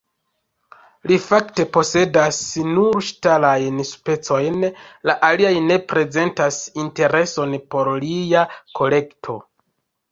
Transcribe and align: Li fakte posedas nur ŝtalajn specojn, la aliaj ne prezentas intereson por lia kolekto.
Li 1.09 1.17
fakte 1.25 1.65
posedas 1.75 2.39
nur 2.71 2.97
ŝtalajn 3.09 3.83
specojn, 3.91 4.59
la 5.11 5.17
aliaj 5.31 5.55
ne 5.69 5.81
prezentas 5.93 6.59
intereson 6.87 7.57
por 7.77 7.95
lia 8.09 8.49
kolekto. 8.83 9.41